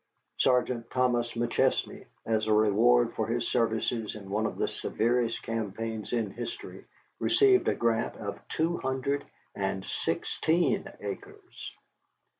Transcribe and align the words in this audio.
Sergeant 0.39 0.89
Thomas 0.89 1.33
McChesney, 1.33 2.07
as 2.25 2.47
a 2.47 2.53
reward 2.55 3.13
for 3.13 3.27
his 3.27 3.47
services 3.47 4.15
in 4.15 4.31
one 4.31 4.47
of 4.47 4.57
the 4.57 4.67
severest 4.67 5.43
campaigns 5.43 6.11
in 6.11 6.31
history, 6.31 6.85
received 7.19 7.67
a 7.67 7.75
grant 7.75 8.15
of 8.17 8.39
two 8.47 8.79
hundred 8.79 9.23
and 9.53 9.85
sixteen 9.85 10.87
acres! 11.01 11.73